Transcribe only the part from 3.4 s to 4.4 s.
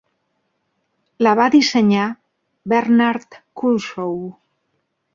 Culshaw.